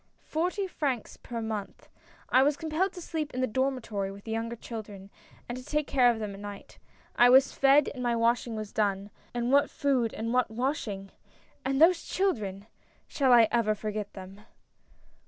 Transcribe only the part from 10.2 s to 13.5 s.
what washing! and those children— shall I